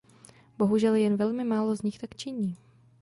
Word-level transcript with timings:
Bohužel 0.57 0.95
jen 0.95 1.15
velmi 1.17 1.43
málo 1.43 1.75
z 1.75 1.81
nich 1.81 1.99
tak 1.99 2.15
činí. 2.15 2.57